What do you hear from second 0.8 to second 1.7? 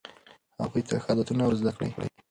ته ښه عادتونه ور